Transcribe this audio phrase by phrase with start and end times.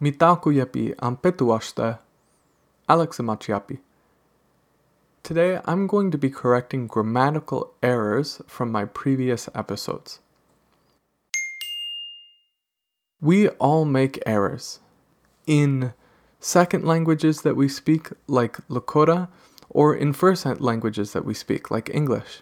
[0.00, 1.98] Mitakuyepi ampetuashte
[2.88, 3.80] Alexamachiapi.
[5.22, 10.20] Today I'm going to be correcting grammatical errors from my previous episodes.
[13.20, 14.80] We all make errors.
[15.46, 15.92] In
[16.38, 19.28] second languages that we speak, like Lakota,
[19.68, 22.40] or in first languages that we speak, like English.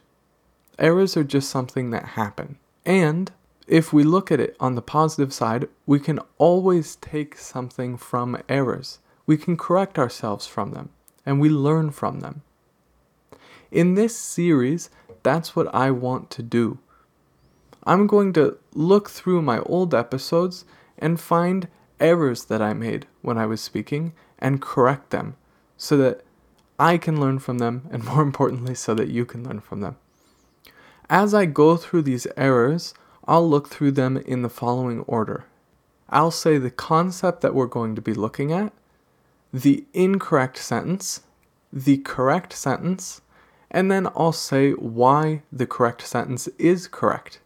[0.78, 2.58] Errors are just something that happen.
[2.86, 3.32] And
[3.68, 8.40] if we look at it on the positive side, we can always take something from
[8.48, 8.98] errors.
[9.26, 10.88] We can correct ourselves from them,
[11.26, 12.42] and we learn from them.
[13.70, 14.88] In this series,
[15.22, 16.78] that's what I want to do.
[17.84, 20.64] I'm going to look through my old episodes
[20.98, 21.68] and find
[22.00, 25.36] errors that I made when I was speaking and correct them
[25.76, 26.22] so that
[26.78, 29.96] I can learn from them, and more importantly, so that you can learn from them.
[31.10, 32.94] As I go through these errors,
[33.28, 35.44] I'll look through them in the following order.
[36.08, 38.72] I'll say the concept that we're going to be looking at,
[39.52, 41.20] the incorrect sentence,
[41.70, 43.20] the correct sentence,
[43.70, 47.40] and then I'll say why the correct sentence is correct.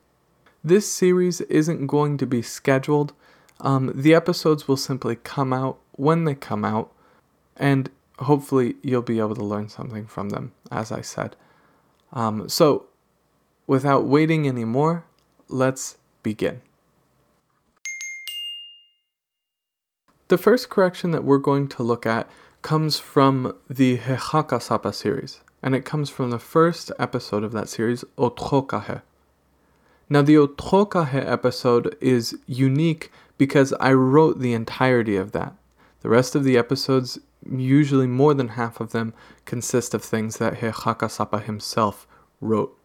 [0.63, 3.13] This series isn't going to be scheduled.
[3.61, 6.93] Um, the episodes will simply come out when they come out,
[7.57, 11.35] and hopefully you'll be able to learn something from them, as I said.
[12.13, 12.87] Um, so,
[13.67, 15.05] without waiting anymore,
[15.53, 16.63] let's begin.
[20.29, 22.29] The first correction that we're going to look at
[22.63, 28.03] comes from the Hehakasapa series, and it comes from the first episode of that series,
[28.17, 29.03] Otrokahe.
[30.09, 35.55] Now, the Otrokahe episode is unique because I wrote the entirety of that.
[36.01, 37.19] The rest of the episodes,
[37.51, 39.15] usually more than half of them,
[39.45, 42.07] consist of things that Hehakasapa himself
[42.41, 42.77] wrote.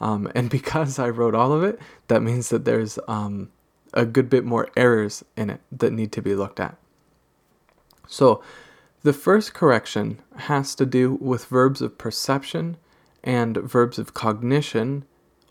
[0.00, 3.50] Um, and because I wrote all of it, that means that there's um,
[3.94, 6.76] a good bit more errors in it that need to be looked at.
[8.06, 8.42] So,
[9.02, 12.76] the first correction has to do with verbs of perception
[13.22, 15.04] and verbs of cognition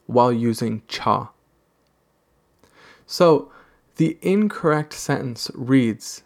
[0.05, 1.31] while using cha.
[3.05, 3.51] So,
[3.95, 6.23] the incorrect sentence reads,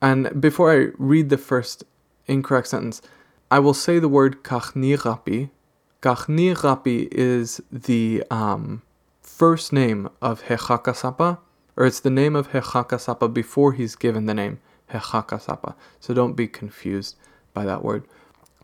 [0.00, 1.84] and before I read the first
[2.26, 3.02] incorrect sentence,
[3.50, 5.50] I will say the word kachnirapi,
[6.02, 8.82] Gachni Rapi is the um,
[9.20, 11.38] first name of Hechakasapa,
[11.76, 14.58] or it's the name of Hechakasapa before he's given the name
[14.90, 15.76] Hechakasapa.
[16.00, 17.14] So don't be confused
[17.54, 18.02] by that word.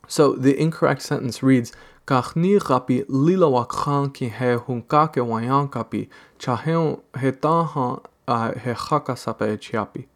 [0.09, 1.71] So the incorrect sentence reads
[2.09, 6.09] Gachni Rapi lila wakhan ki he hunkake wayankapi
[6.41, 10.07] chaheon hetaha Hechakasapa echiapi.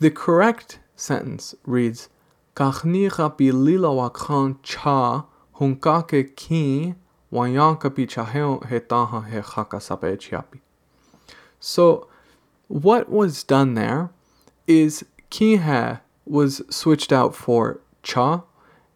[0.00, 2.08] The correct sentence reads
[2.60, 5.24] Wakhan cha
[10.18, 10.60] chiapi.
[11.58, 12.08] So
[12.68, 14.10] what was done there
[14.66, 18.42] is kihe was switched out for cha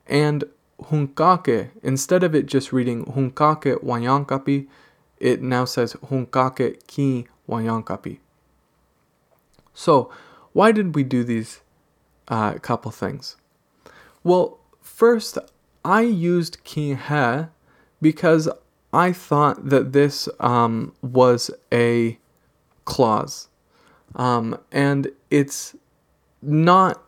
[0.06, 0.44] and
[0.90, 4.66] hunkake instead of it just reading hunkake wanyankapi
[5.18, 8.18] it now says hunkake ki wanyankapi
[9.72, 10.10] so
[10.52, 11.62] why did we do these
[12.28, 13.36] uh, couple things
[14.24, 15.38] well, first,
[15.84, 17.46] I used King He
[18.00, 18.48] because
[18.92, 22.18] I thought that this um, was a
[22.84, 23.48] clause.
[24.16, 25.74] Um, and it's
[26.42, 27.02] not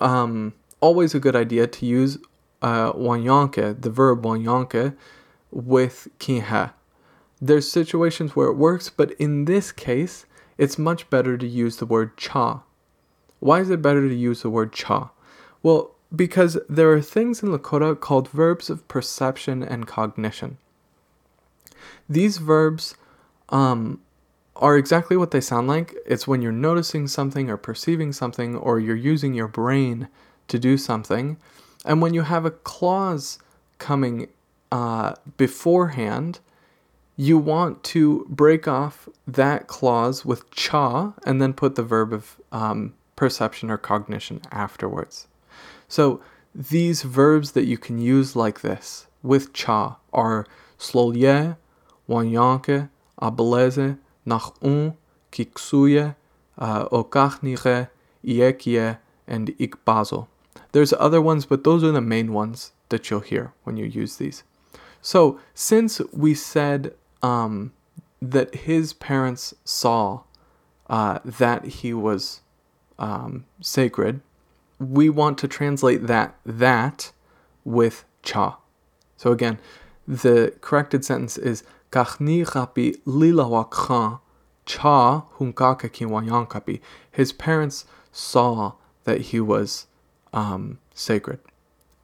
[0.00, 2.18] um, always a good idea to use
[2.62, 4.96] uh, wanyanke, the verb wanyanke,
[5.50, 6.72] with kinhe.
[7.40, 10.26] There's situations where it works, but in this case,
[10.56, 12.62] it's much better to use the word cha.
[13.40, 15.10] Why is it better to use the word cha?
[15.62, 20.58] Well, because there are things in Lakota called verbs of perception and cognition.
[22.08, 22.94] These verbs
[23.50, 24.00] um,
[24.56, 25.94] are exactly what they sound like.
[26.06, 30.08] It's when you're noticing something or perceiving something or you're using your brain
[30.48, 31.36] to do something.
[31.84, 33.38] And when you have a clause
[33.78, 34.28] coming
[34.72, 36.40] uh, beforehand,
[37.16, 42.40] you want to break off that clause with cha and then put the verb of
[42.52, 45.26] um, perception or cognition afterwards.
[45.88, 46.20] So
[46.54, 50.46] these verbs that you can use like this with cha are
[50.78, 51.56] slolye,
[52.08, 52.88] wanyanke,
[53.20, 54.96] abeleze, nachun,
[55.32, 56.14] kiksuye,
[56.58, 57.88] uh, okachnire,
[58.24, 60.28] iekie, and ikbazo.
[60.72, 64.16] There's other ones, but those are the main ones that you'll hear when you use
[64.16, 64.42] these.
[65.00, 67.72] So since we said um,
[68.20, 70.22] that his parents saw
[70.88, 72.40] uh, that he was
[72.98, 74.20] um, sacred,
[74.78, 77.12] we want to translate that that
[77.64, 78.58] with cha.
[79.16, 79.58] So again,
[80.06, 82.96] the corrected sentence is Kachni rapi
[84.64, 86.80] cha hunkaka.
[87.10, 88.72] His parents saw
[89.04, 89.86] that he was
[90.32, 91.40] um, sacred.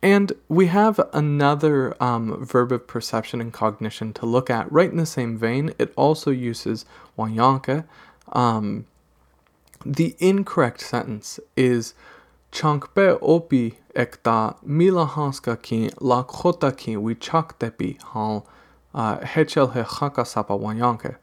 [0.03, 4.99] And we have another um, verb of perception and cognition to look at right in
[4.99, 5.73] the same vein.
[5.79, 6.85] It also uses
[7.19, 7.85] wanyanka.
[8.33, 8.85] Um,
[9.85, 11.95] the incorrect sentence is
[12.55, 14.57] Opi ekta
[18.95, 21.17] uh, hechel he sapa wanyanke.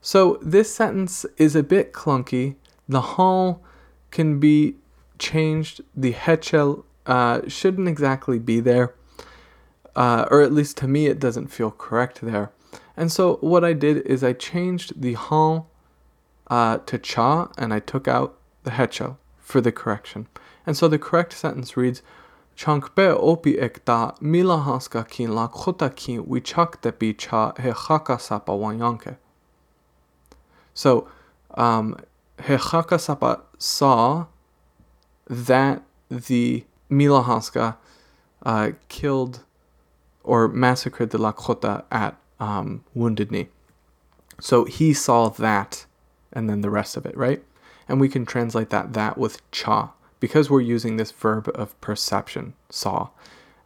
[0.00, 2.56] So this sentence is a bit clunky.
[2.88, 3.62] The hal
[4.10, 4.76] can be
[5.18, 5.80] changed.
[5.96, 8.94] The hechel uh, shouldn't exactly be there,
[9.94, 12.50] uh, or at least to me, it doesn't feel correct there.
[12.96, 15.70] And so what I did is I changed the hal
[16.48, 20.26] uh, to cha and I took out the hechel for the correction.
[20.68, 22.02] And so the correct sentence reads,
[22.54, 28.52] Chankpe opi ekta mila haska kin la kota kin wichakte pi cha he chaka sapa
[28.52, 29.16] wanyanke.
[30.74, 31.08] So,
[31.54, 31.96] um,
[32.36, 34.26] Hechaka Sapa saw
[35.26, 37.78] that the Milahanska
[38.44, 39.44] uh, killed
[40.22, 43.48] or massacred the Lakota at um, Wounded Knee.
[44.38, 45.86] So he saw that
[46.30, 47.42] and then the rest of it, right?
[47.88, 52.54] And we can translate that that with cha because we're using this verb of perception,
[52.70, 53.08] saw.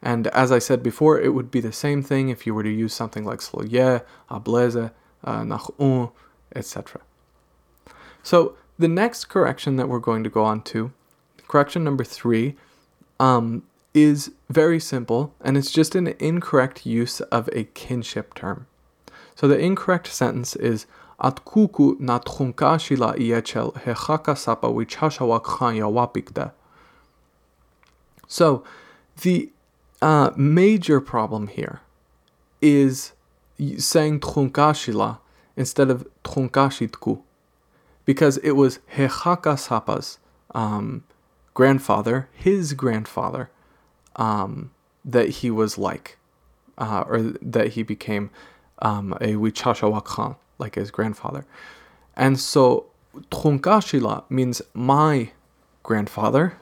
[0.01, 2.69] And as I said before, it would be the same thing if you were to
[2.69, 4.91] use something like sloye, ableze,
[5.23, 6.11] uh, nachun,
[6.55, 7.01] etc.
[8.21, 10.91] So the next correction that we're going to go on to,
[11.47, 12.55] correction number three,
[13.19, 13.63] um,
[13.93, 18.67] is very simple and it's just an incorrect use of a kinship term.
[19.35, 20.85] So the incorrect sentence is
[21.23, 25.45] Atkuku na trunkashila iechel hechaka sapa wichashawak
[25.77, 26.51] yawapikda.
[28.27, 28.63] So
[29.21, 29.51] the
[30.01, 31.81] uh, major problem here
[32.61, 33.13] is
[33.77, 35.19] saying trunkashila
[35.55, 37.21] instead of trunkashitku
[38.05, 40.19] because it was Hechaka Sapa's
[40.53, 41.03] um,
[41.53, 43.49] grandfather, his grandfather,
[44.15, 44.71] um,
[45.05, 46.17] that he was like,
[46.77, 48.29] uh, or that he became
[48.81, 51.45] um, a Wichashawakhan, like his grandfather.
[52.15, 52.87] And so
[53.31, 55.31] Trunkashila means my
[55.83, 56.57] grandfather.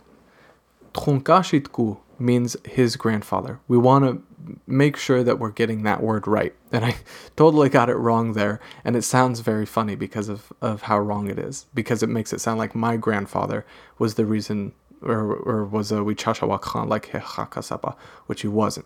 [0.93, 3.59] Trunkashitku means his grandfather.
[3.67, 4.21] We want to
[4.67, 6.53] make sure that we're getting that word right.
[6.71, 6.95] And I
[7.35, 8.59] totally got it wrong there.
[8.83, 12.33] And it sounds very funny because of, of how wrong it is, because it makes
[12.33, 13.65] it sound like my grandfather
[13.97, 17.95] was the reason, or, or was a Wichashawa Khan, like Hechakasapa,
[18.27, 18.85] which he wasn't.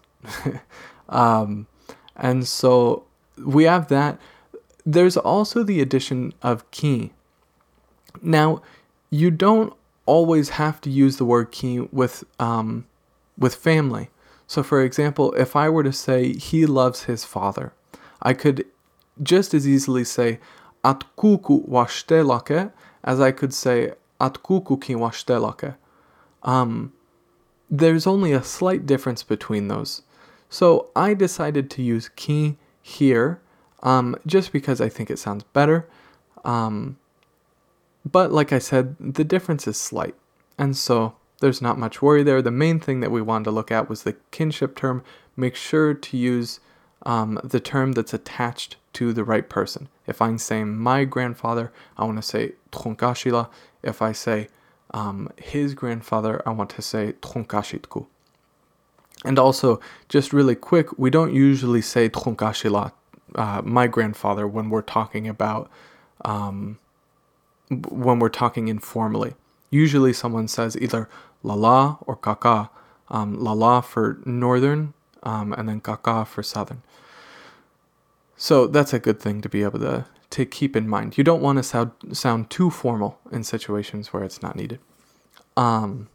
[1.10, 1.68] um,
[2.16, 3.06] and so
[3.44, 4.20] we have that.
[4.86, 7.12] There's also the addition of ki.
[8.22, 8.62] Now,
[9.10, 9.74] you don't
[10.06, 12.86] always have to use the word ki with um,
[13.38, 14.10] with family.
[14.48, 17.74] So, for example, if I were to say he loves his father,
[18.22, 18.66] I could
[19.24, 20.40] just as easily say
[20.84, 22.72] atkuku washtelake
[23.04, 25.76] as I could say atkuku ki washtelake.
[26.44, 26.94] Um,
[27.70, 30.04] there's only a slight difference between those.
[30.50, 33.42] So I decided to use ki here
[33.86, 35.88] um, just because I think it sounds better.
[36.44, 36.98] Um,
[38.04, 40.16] but like I said, the difference is slight.
[40.58, 42.42] And so there's not much worry there.
[42.42, 45.04] The main thing that we wanted to look at was the kinship term.
[45.38, 46.60] Make sure to use
[47.06, 49.88] um, the term that's attached to the right person.
[50.08, 53.50] If I'm saying my grandfather, I want to say trunkashila.
[53.84, 54.48] If I say
[54.92, 58.08] um, his grandfather, I want to say trunkashitku.
[59.24, 62.92] And also, just really quick, we don't usually say trunkashila,
[63.36, 65.70] uh, my grandfather, when we're talking about
[66.24, 66.78] um,
[67.70, 69.34] when we're talking informally.
[69.70, 71.10] Usually someone says either
[71.44, 72.70] lala or kaka.
[73.10, 76.82] Um, lala for northern um, and then kaka for southern.
[78.38, 81.18] So that's a good thing to be able to, to keep in mind.
[81.18, 84.80] You don't want to sound, sound too formal in situations where it's not needed.
[85.56, 86.10] Um,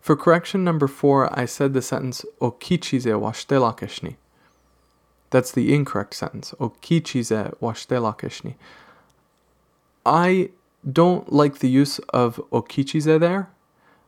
[0.00, 4.16] for correction number four, I said the sentence okichize washtelakeshni.
[5.30, 6.54] That's the incorrect sentence.
[6.60, 8.54] Okichize washtelakeshni.
[10.04, 10.50] I
[10.90, 13.50] don't like the use of okichize there.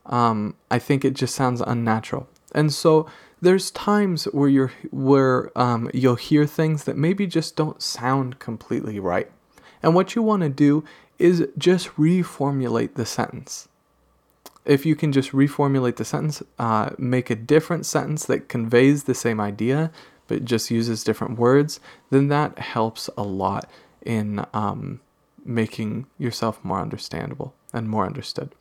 [0.06, 2.28] Um, I think it just sounds unnatural.
[2.54, 3.08] And so
[3.40, 8.98] there's times where you're where um, you'll hear things that maybe just don't sound completely
[8.98, 9.30] right.
[9.82, 10.84] And what you want to do
[11.18, 13.68] is just reformulate the sentence.
[14.64, 19.14] If you can just reformulate the sentence, uh, make a different sentence that conveys the
[19.14, 19.90] same idea
[20.28, 21.80] but just uses different words,
[22.10, 23.68] then that helps a lot
[24.02, 25.00] in um,
[25.44, 28.54] making yourself more understandable and more understood.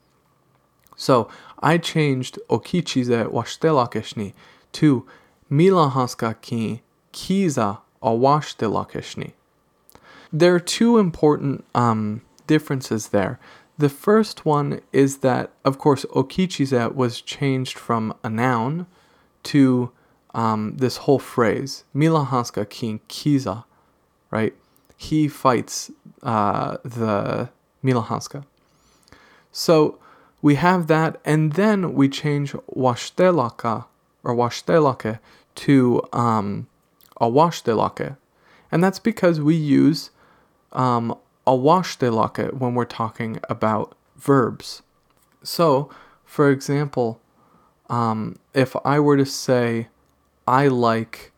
[0.95, 4.33] So I changed okichize washtelakeshni
[4.73, 5.05] to
[5.51, 6.81] milahanska ki
[7.13, 9.33] kiza awashtelakeshni.
[10.33, 13.39] There are two important um, differences there.
[13.77, 18.87] The first one is that, of course, okichize was changed from a noun
[19.43, 19.91] to
[20.37, 23.65] um, this whole phrase, milahanska kin kiza,
[24.29, 24.53] right?
[24.95, 25.91] He fights
[26.21, 27.49] uh, the
[27.83, 28.45] milahanska.
[29.51, 29.97] So
[30.43, 33.85] we have that, and then we change washtelaka
[34.23, 35.19] or washtelake
[35.55, 36.67] to um,
[37.19, 38.15] awashtelake.
[38.71, 40.11] And that's because we use
[40.71, 41.17] um,
[41.47, 44.83] awashtelake when we're talking about verbs.
[45.41, 45.89] So,
[46.25, 47.19] for example,
[47.89, 49.87] um, if I were to say,
[50.47, 51.31] I like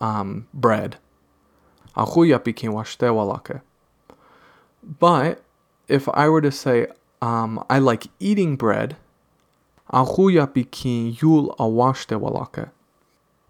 [0.00, 0.96] um, bread,
[4.98, 5.42] but
[5.88, 6.86] if I were to say,
[7.20, 8.96] um, I like eating bread,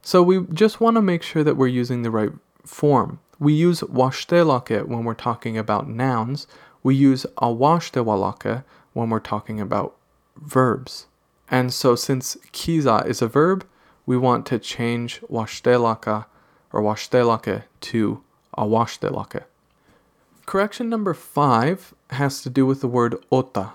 [0.02, 2.32] so we just want to make sure that we're using the right
[2.64, 3.20] form.
[3.38, 6.46] We use washtelake when we're talking about nouns.
[6.82, 9.96] We use awashtewalake when we're talking about
[10.36, 11.06] verbs.
[11.50, 13.66] And so since kiza is a verb,
[14.10, 16.24] we want to change washtelaka
[16.72, 18.20] or washtelake to
[18.58, 19.44] awashtelake.
[20.46, 23.70] Correction number five has to do with the word ota.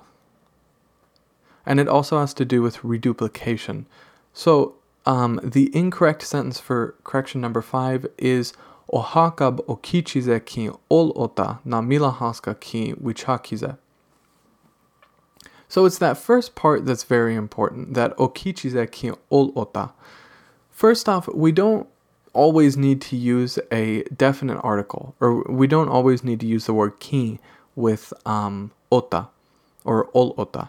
[1.66, 3.86] And it also has to do with reduplication.
[4.34, 4.76] So
[5.06, 8.52] um, the incorrect sentence for correction number five is
[8.92, 13.78] Ohakab okichize ki ol ota na milahaska ki wichakize.
[15.70, 19.94] So it's that first part that's very important, that okichize ki ol ota.
[20.76, 21.88] First off, we don't
[22.34, 26.74] always need to use a definite article, or we don't always need to use the
[26.74, 27.40] word ki
[27.78, 29.30] with um, ota
[29.86, 30.68] or ol ota.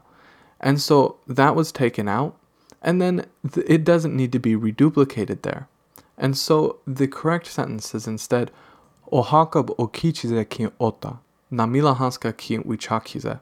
[0.61, 2.37] And so that was taken out,
[2.81, 5.67] and then th- it doesn't need to be reduplicated there.
[6.17, 8.53] And so the correct sentence is instead
[9.11, 11.19] Ohakab okichize ki ota,
[11.51, 13.41] namila hanska ki wichakize.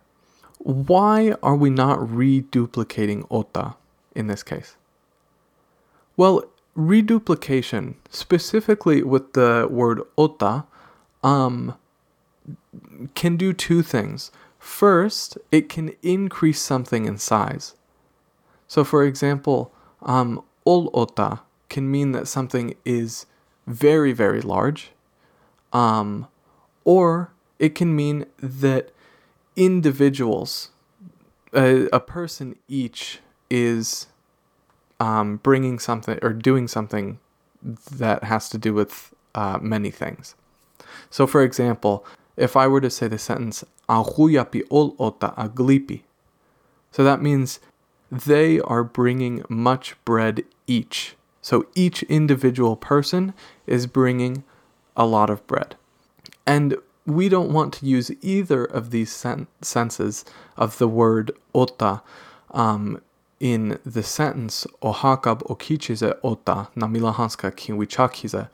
[0.60, 3.74] Why are we not reduplicating ota
[4.14, 4.76] in this case?
[6.16, 10.64] Well, reduplication, specifically with the word ota,
[11.22, 11.76] um,
[13.14, 14.30] can do two things.
[14.58, 17.74] First, it can increase something in size.
[18.66, 23.26] So, for example, um, ol ota can mean that something is
[23.66, 24.92] very, very large,
[25.72, 26.28] um,
[26.84, 28.90] or it can mean that
[29.56, 30.70] individuals,
[31.52, 34.06] a, a person each, is
[35.00, 37.18] um, bringing something or doing something
[37.62, 40.34] that has to do with uh, many things.
[41.10, 42.04] So, for example,
[42.36, 46.02] if I were to say the sentence "Ahuyapi ol ota aglipi,"
[46.90, 47.60] so that means
[48.10, 51.16] they are bringing much bread each.
[51.42, 53.34] So each individual person
[53.66, 54.44] is bringing
[54.96, 55.76] a lot of bread.
[56.46, 60.24] And we don't want to use either of these sen- senses
[60.56, 62.02] of the word ota
[62.52, 63.00] um,
[63.44, 68.48] in the sentence ohakab okichize ota namilahanska kinwichakize.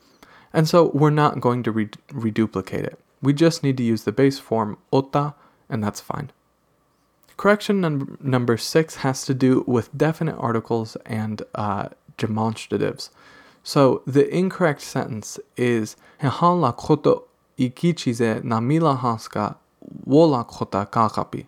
[0.51, 2.99] And so we're not going to re- reduplicate it.
[3.21, 5.33] We just need to use the base form ota,
[5.69, 6.31] and that's fine.
[7.37, 13.11] Correction num- number six has to do with definite articles and uh, demonstratives.
[13.63, 17.23] So the incorrect sentence is la koto
[17.57, 19.55] ikichize namila hanska
[20.05, 21.45] wola kota kakapi.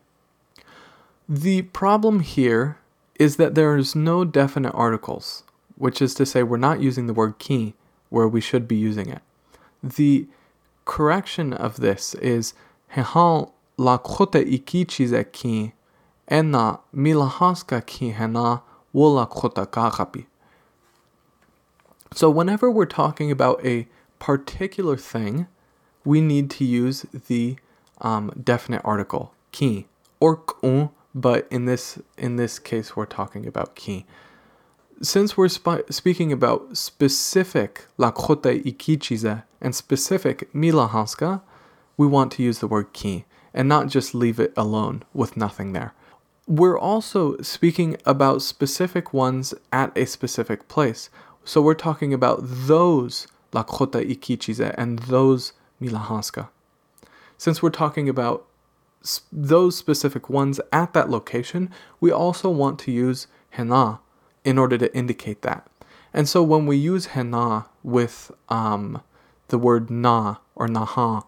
[1.27, 2.77] The problem here
[3.15, 5.43] is that there is no definite articles,
[5.75, 7.73] which is to say we're not using the word ki
[8.09, 9.21] where we should be using it.
[9.81, 10.27] The
[10.85, 12.53] correction of this is
[12.95, 15.73] Hehan la kota ikichize ki
[16.27, 18.61] ena milahaska ki hena
[18.93, 20.25] wola kota kakapi.
[22.13, 23.87] So, whenever we're talking about a
[24.19, 25.47] particular thing,
[26.05, 27.57] we need to use the
[28.01, 29.87] um, definite article ki
[30.19, 34.05] or kun, but in this in this case we're talking about ki.
[35.01, 41.41] Since we're sp- speaking about specific lakote ikichize and specific milahanska,
[41.97, 45.73] we want to use the word ki and not just leave it alone with nothing
[45.73, 45.93] there.
[46.47, 51.09] We're also speaking about specific ones at a specific place.
[51.45, 56.49] So we're talking about those Lakota Ikichize and those Milahanska.
[57.37, 58.45] Since we're talking about
[59.31, 61.69] those specific ones at that location,
[61.99, 63.99] we also want to use Hena
[64.43, 65.67] in order to indicate that.
[66.13, 69.01] And so when we use Hena with um,
[69.47, 71.25] the word na or naha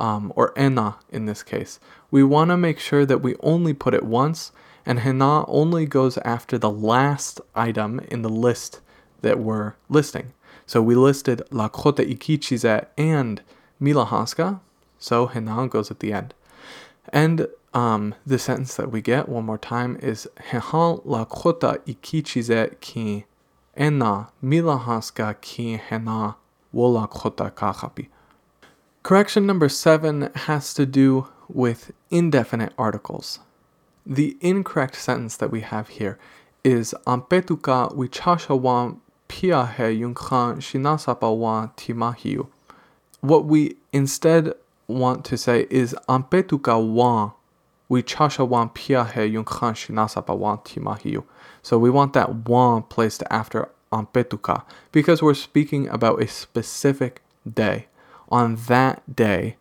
[0.00, 1.80] um, or ena in this case,
[2.10, 4.52] we want to make sure that we only put it once
[4.86, 8.80] and Hena only goes after the last item in the list
[9.20, 10.32] that we're listing.
[10.66, 13.42] So we listed La Kota Ikichize and
[13.80, 14.60] Milahanska.
[14.98, 16.34] So hena goes at the end.
[17.12, 22.80] And um, the sentence that we get one more time is Hehan la kota ikichize
[22.80, 23.24] ki
[23.76, 26.36] ena milahaska ki hena
[26.74, 28.08] wola kota kahapi.
[29.02, 33.38] Correction number seven has to do with indefinite articles.
[34.04, 36.18] The incorrect sentence that we have here
[36.64, 38.98] is Ampetuka wichashawan
[39.28, 42.48] piahe yunkhan shinasapawa timahiu.
[43.20, 44.54] What we instead
[44.88, 47.32] want to say is Ampetuka wan
[47.90, 51.24] wichashawan piahe yunkhan shinasapawa timahiu.
[51.62, 57.86] So we want that wan placed after Ampetuka because we're speaking about a specific day
[58.30, 59.56] on that day,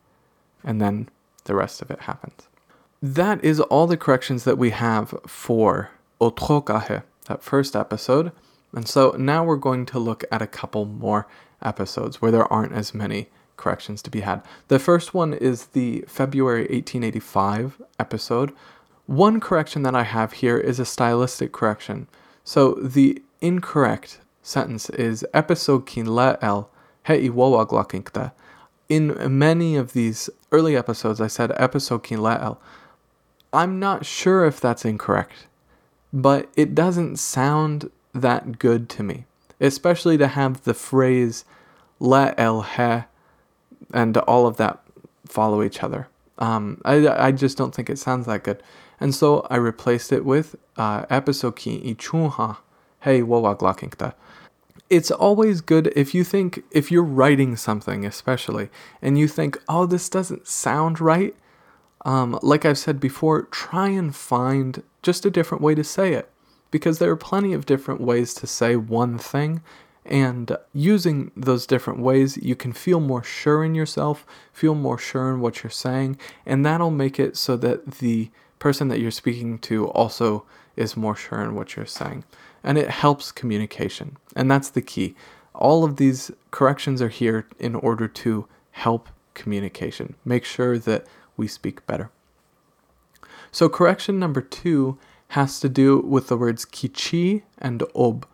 [0.63, 1.09] and then
[1.45, 2.47] the rest of it happens.
[3.01, 8.31] That is all the corrections that we have for Otrokahe, that first episode.
[8.73, 11.27] And so now we're going to look at a couple more
[11.61, 14.41] episodes where there aren't as many corrections to be had.
[14.67, 18.53] The first one is the February 1885 episode.
[19.05, 22.07] One correction that I have here is a stylistic correction.
[22.43, 26.69] So the incorrect sentence is episode kin le el
[27.05, 27.67] he iwowa
[28.89, 32.57] in many of these early episodes, I said episode kinla'el.
[33.53, 35.47] I'm not sure if that's incorrect,
[36.13, 39.25] but it doesn't sound that good to me,
[39.59, 41.45] especially to have the phrase
[42.01, 43.03] el he
[43.93, 44.79] and all of that
[45.27, 46.07] follow each other.
[46.37, 48.61] Um, I, I just don't think it sounds that good.
[48.99, 52.57] And so I replaced it with uh, episode ki ichunha
[53.01, 54.13] hey wawa glakingta
[54.89, 58.69] it's always good if you think if you're writing something especially
[59.01, 61.35] and you think oh this doesn't sound right
[62.05, 66.29] um, like i've said before try and find just a different way to say it
[66.71, 69.61] because there are plenty of different ways to say one thing
[70.07, 75.33] and using those different ways you can feel more sure in yourself feel more sure
[75.33, 79.59] in what you're saying and that'll make it so that the person that you're speaking
[79.59, 82.23] to also is more sure in what you're saying
[82.67, 84.17] and it helps communication.
[84.35, 85.15] And that's the key.
[85.53, 91.05] All of these corrections are here in order to help communication, make sure that
[91.37, 92.11] we speak better.
[93.51, 94.97] So, correction number two
[95.29, 98.27] has to do with the words kichi and ob.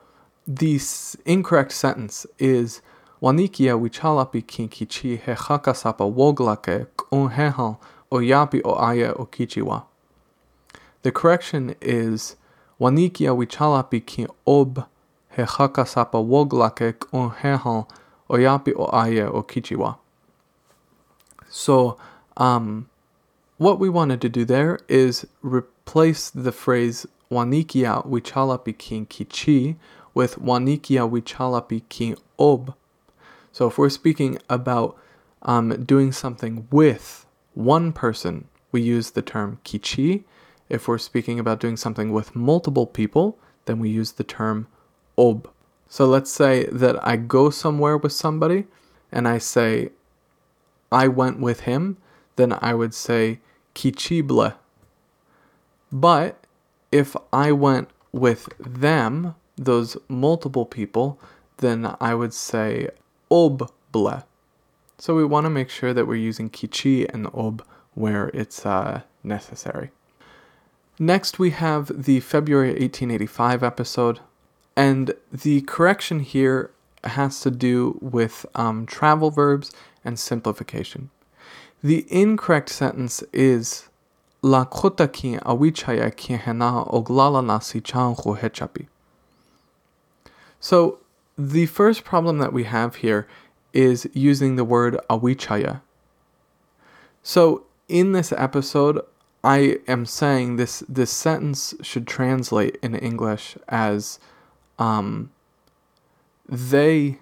[0.48, 0.80] The
[1.26, 2.82] incorrect sentence is
[3.22, 7.78] Wanikia wichalapi kin kichi he hakasapa woglake unhehan
[8.12, 9.84] oyapi o aya o kichiwa.
[11.04, 12.36] The correction is
[12.80, 14.86] Wanikia wichalapi ki ob
[15.30, 17.88] he hakasapa woglake on hehan
[18.30, 19.98] oyapi o aye o kichiwa.
[21.48, 21.98] So,
[22.36, 22.90] um,
[23.58, 29.76] what we wanted to do there is replace the phrase wanikia wichalapi kin kichi
[30.14, 32.74] with wanikia wichalapi ki ob.
[33.52, 34.98] So if we're speaking about
[35.44, 40.24] um, doing something with one person, we use the term kichi.
[40.70, 44.68] If we're speaking about doing something with multiple people, then we use the term
[45.18, 45.50] ob.
[45.88, 48.66] So let's say that I go somewhere with somebody
[49.12, 49.90] and I say,
[50.92, 51.98] I went with him,
[52.36, 53.40] then I would say
[53.76, 54.56] kichible.
[55.92, 56.44] But
[56.92, 61.20] if I went with them, those multiple people,
[61.58, 62.90] then I would say
[63.30, 63.72] oble.
[64.98, 67.64] So we want to make sure that we're using kichi and ob
[67.94, 69.92] where it's uh, necessary.
[71.00, 74.20] Next, we have the February 1885 episode,
[74.76, 76.72] and the correction here
[77.04, 79.72] has to do with um, travel verbs
[80.06, 81.10] and simplification.
[81.84, 83.90] The incorrect sentence is
[84.42, 88.88] La kota ki awichaya ki hena oglala nasi chanhu hechapi.
[90.64, 91.00] So,
[91.38, 93.28] the first problem that we have here
[93.74, 95.82] is using the word awichaya.
[97.22, 99.02] So, in this episode,
[99.44, 104.20] I am saying this this sentence should translate in English as
[104.80, 105.32] um,
[106.48, 107.20] they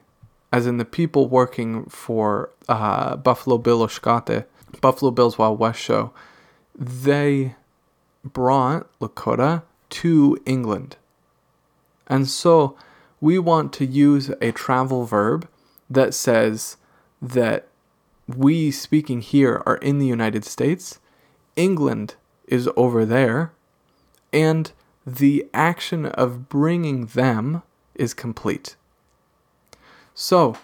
[0.53, 4.45] as in the people working for uh, Buffalo Bill Oshkate,
[4.81, 6.13] Buffalo Bill's Wild West show,
[6.77, 7.55] they
[8.23, 10.97] brought Lakota to England.
[12.05, 12.77] And so
[13.21, 15.47] we want to use a travel verb
[15.89, 16.77] that says
[17.21, 17.67] that
[18.27, 20.99] we speaking here are in the United States
[21.55, 22.15] England
[22.47, 23.51] is over there,
[24.31, 24.71] and
[25.05, 27.61] the action of bringing them
[27.95, 28.75] is complete.
[30.13, 30.57] So,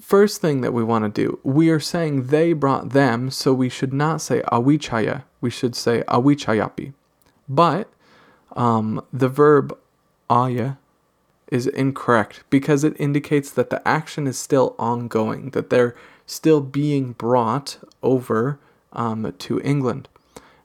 [0.00, 3.68] first thing that we want to do, we are saying they brought them, so we
[3.68, 6.92] should not say awichaya, we should say awichayapi.
[7.48, 7.88] But
[8.56, 9.76] um, the verb
[10.28, 10.74] aya
[11.50, 15.94] is incorrect because it indicates that the action is still ongoing, that they're
[16.26, 18.58] still being brought over
[18.92, 20.08] um, to England.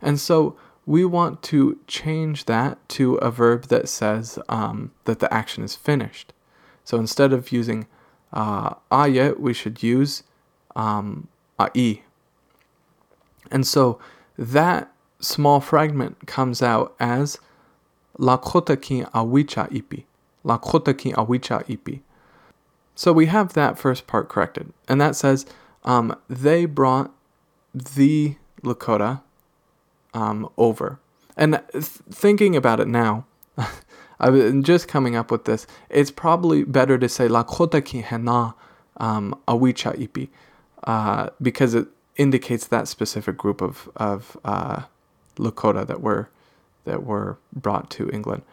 [0.02, 5.34] And so we want to change that to a verb that says um, that the
[5.34, 6.32] action is finished.
[6.84, 7.88] So instead of using
[8.32, 10.24] uh, aye, we should use
[10.76, 11.28] um.
[13.50, 13.98] And so
[14.38, 17.40] that small fragment comes out as
[18.18, 20.04] la kota ki awicha ipi.
[20.46, 22.00] La kota ki awicha ipi.
[22.96, 24.72] So we have that first part corrected.
[24.88, 25.46] And that says
[25.84, 27.12] um, they brought
[27.74, 29.22] the Lakota
[30.14, 31.00] um, over.
[31.36, 33.26] And th- thinking about it now,
[34.20, 35.68] I've just coming up with this.
[35.90, 38.56] It's probably better to say Lakota ki hena
[38.98, 40.30] um, awicha ipi
[40.86, 44.84] uh, because it indicates that specific group of of uh,
[45.36, 46.30] Lakota that were
[46.86, 48.44] that were brought to England.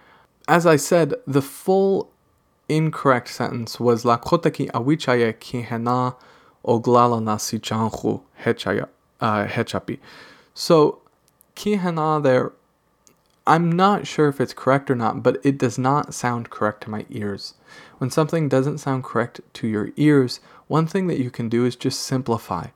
[0.49, 2.11] As I said, the full
[2.69, 6.17] incorrect sentence was Lakota ki awichaya ki hena
[6.65, 8.23] oglala nasi chanhu
[9.21, 9.99] uh, hechapi.
[10.55, 11.01] So
[11.55, 12.53] ki hena there,
[13.47, 16.91] I'm not sure if it's correct or not, but it does not sound correct to
[16.91, 17.55] my ears.
[17.99, 21.77] When something doesn't sound correct to your ears, one thing that you can do is
[21.77, 22.69] just simplify.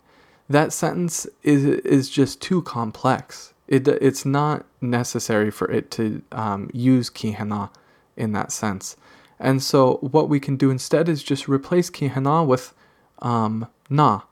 [0.48, 3.52] That sentence is is just too complex.
[3.68, 7.70] It it's not necessary for it to um, use kihana
[8.16, 8.96] in that sense.
[9.38, 12.72] And so what we can do instead is just replace kihana with
[13.20, 14.22] um, na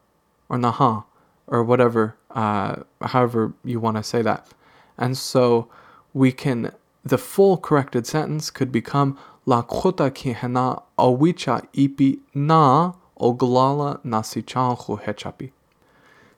[0.49, 1.05] or naha
[1.47, 4.49] or whatever, uh, however you want to say that.
[4.97, 5.69] And so
[6.13, 6.73] we can
[7.05, 15.51] the full corrected sentence could become La kota kihana awicha ipi na oglala nasichanhu hechapi.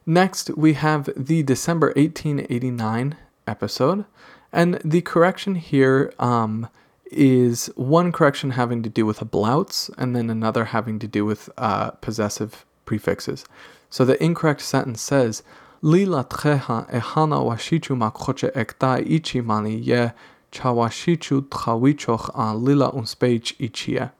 [0.08, 3.16] Next, we have the December 1889
[3.48, 4.04] episode,
[4.52, 6.68] and the correction here um,
[7.10, 11.24] is one correction having to do with a ablouts, and then another having to do
[11.24, 13.44] with uh, possessive prefixes.
[13.90, 15.42] So the incorrect sentence says,
[15.82, 20.12] Lila treha ehana washichu makhoche ekta ichi mani ye
[20.52, 24.12] chawashichu tchawichoch an lila unspech ichie.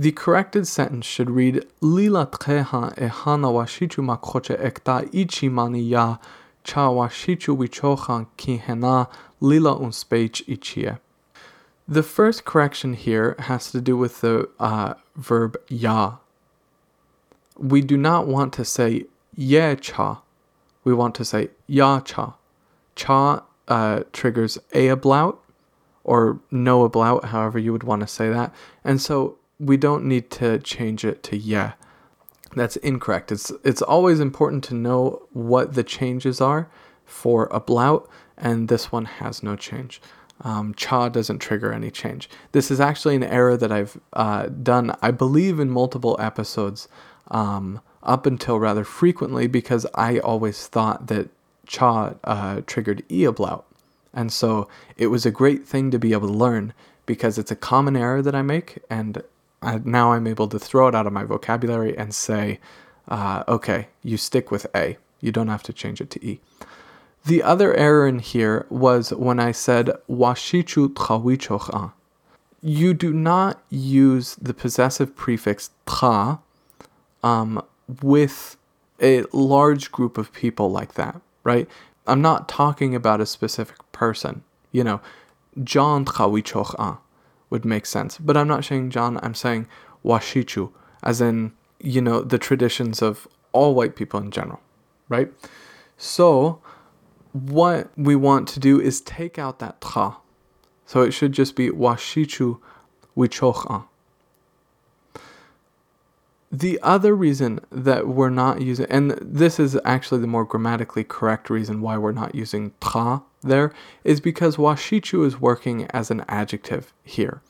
[0.00, 6.18] The corrected sentence should read Lila treha ehana washichu makhoche ekta ichi mani ya
[6.62, 9.08] cha washichu wichochan kihena
[9.40, 10.98] lila unspeich ichie.
[11.88, 16.18] The first correction here has to do with the uh, verb ya.
[17.56, 20.22] We do not want to say ye cha.
[20.84, 22.36] We want to say ya cha.
[22.94, 25.38] Cha uh, triggers a ablout
[26.04, 28.54] or no ablout, however you would want to say that.
[28.84, 31.72] And so we don't need to change it to yeah.
[32.54, 33.30] That's incorrect.
[33.30, 36.68] It's it's always important to know what the changes are
[37.04, 40.00] for a blout, and this one has no change.
[40.40, 42.30] Um, cha doesn't trigger any change.
[42.52, 46.88] This is actually an error that I've uh, done, I believe, in multiple episodes
[47.28, 51.28] um, up until rather frequently because I always thought that
[51.66, 53.66] cha uh, triggered e blout.
[54.14, 56.72] And so it was a great thing to be able to learn
[57.04, 59.22] because it's a common error that I make, and
[59.62, 62.60] I, now I'm able to throw it out of my vocabulary and say,
[63.08, 64.96] uh, okay, you stick with A.
[65.20, 66.40] You don't have to change it to E.
[67.24, 71.92] The other error in here was when I said washichu tchawichocha.
[72.62, 76.40] You do not use the possessive prefix tra
[77.22, 77.62] um,
[78.02, 78.56] with
[79.00, 81.68] a large group of people like that, right?
[82.06, 84.42] I'm not talking about a specific person.
[84.72, 85.00] You know,
[85.62, 86.98] John tchawichocha
[87.50, 88.18] would make sense.
[88.18, 89.66] But I'm not saying John, I'm saying
[90.04, 90.70] Washichu,
[91.02, 94.60] as in, you know, the traditions of all white people in general,
[95.08, 95.32] right?
[95.96, 96.60] So,
[97.32, 100.16] what we want to do is take out that tra.
[100.86, 102.60] So it should just be Washichu
[103.16, 103.87] Wichocha.
[106.50, 111.50] The other reason that we're not using, and this is actually the more grammatically correct
[111.50, 116.94] reason why we're not using tra there, is because washichu is working as an adjective
[117.04, 117.42] here.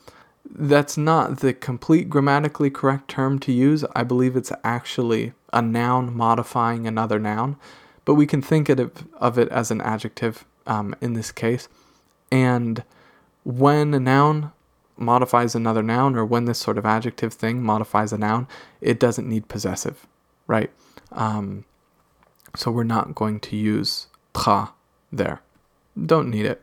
[0.50, 3.84] That's not the complete grammatically correct term to use.
[3.94, 7.56] I believe it's actually a noun modifying another noun,
[8.04, 11.68] but we can think of it, as an adjective um, in this case.
[12.32, 12.82] And
[13.44, 14.52] when a noun
[14.98, 18.46] modifies another noun or when this sort of adjective thing modifies a noun,
[18.80, 20.06] it doesn't need possessive,
[20.46, 20.70] right?
[21.12, 21.64] Um,
[22.56, 24.72] so we're not going to use tra
[25.12, 25.40] there.
[26.00, 26.62] Don't need it.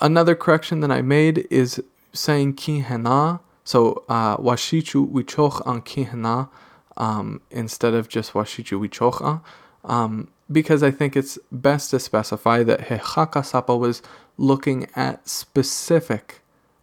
[0.00, 3.40] Another correction that I made is saying kihena.
[3.64, 6.48] So uh, washichu wichoch an kihena
[6.96, 9.42] um, instead of just washichu wichocha.
[9.84, 14.02] Um, because I think it's best to specify that Hechaka Sapa was
[14.36, 16.40] looking at specific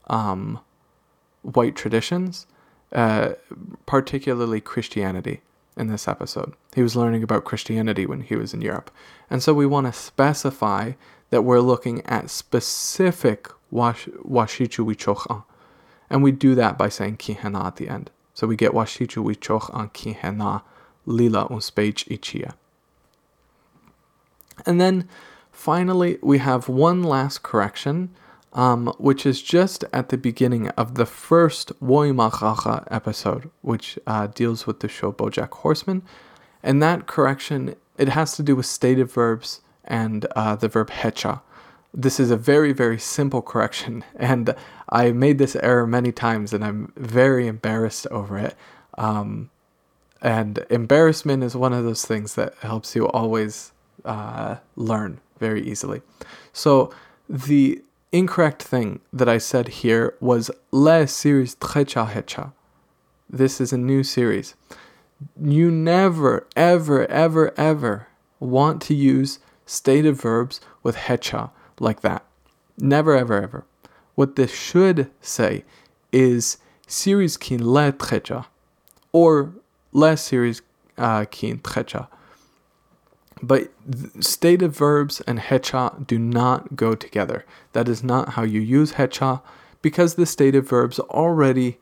[0.08, 0.60] um,
[1.42, 2.48] white traditions,
[2.92, 3.34] uh,
[3.86, 5.42] particularly Christianity.
[5.80, 6.54] in this episode.
[6.76, 8.92] He was learning about Christianity when he was in Europe.
[9.30, 10.92] And so we want to specify
[11.30, 15.44] that we're looking at specific washichu wichoch
[16.10, 18.12] And we do that by saying kihena at the end.
[18.34, 20.64] So we get washichu wichoch an kihena
[21.06, 22.54] lila un speech ichia.
[24.66, 25.08] And then
[25.52, 28.10] finally, we have one last correction
[28.54, 34.66] um, which is just at the beginning of the first Woimachacha episode, which uh, deals
[34.66, 36.02] with the show Bojack Horseman.
[36.64, 41.42] And that correction, it has to do with stative verbs and uh, the verb hecha.
[41.94, 44.56] This is a very, very simple correction, and
[44.90, 48.56] I made this error many times, and I'm very embarrassed over it.
[48.98, 49.50] Um,
[50.22, 53.72] and embarrassment is one of those things that helps you always
[54.04, 56.02] uh, learn very easily.
[56.52, 56.94] So
[57.30, 57.82] the
[58.12, 62.54] incorrect thing that I said here was Le series Trecha Hecha.
[63.30, 64.56] This is a new series.
[65.40, 68.08] You never, ever, ever, ever
[68.40, 72.24] want to use stative verbs with hecha like that.
[72.78, 73.66] Never, ever, ever.
[74.16, 75.64] What this should say
[76.12, 78.46] is series kin le trecha
[79.12, 79.54] or
[79.92, 80.62] le series
[80.98, 82.08] uh, kin trecha.
[83.42, 83.72] But
[84.20, 87.46] stative verbs and hecha do not go together.
[87.74, 89.42] That is not how you use hecha
[89.82, 91.78] because the stative verbs already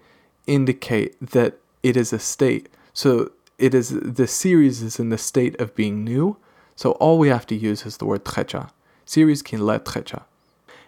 [0.46, 2.70] indicate that it is a state.
[2.94, 6.38] So it is the series is in the state of being new.
[6.76, 8.70] So all we have to use is the word trecha.
[9.06, 10.24] Series kin le trecha.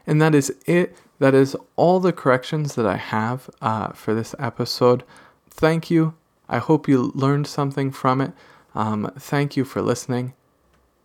[0.05, 0.95] And that is it.
[1.19, 5.03] That is all the corrections that I have uh, for this episode.
[5.49, 6.13] Thank you.
[6.47, 8.32] I hope you learned something from it.
[8.73, 10.34] Um, thank you for listening.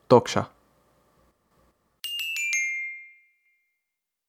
[0.09, 0.54] Tokša.